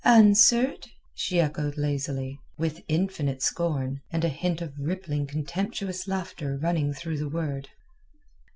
"Answered?" 0.03 0.87
she 1.13 1.39
echoed 1.39 1.77
lazily, 1.77 2.39
with 2.57 2.81
infinite 2.87 3.43
scorn 3.43 4.01
and 4.09 4.25
a 4.25 4.29
hint 4.29 4.59
of 4.59 4.73
rippling 4.79 5.27
contemptuous 5.27 6.07
laughter 6.07 6.57
running 6.57 6.91
through 6.91 7.19
the 7.19 7.29
word. 7.29 7.69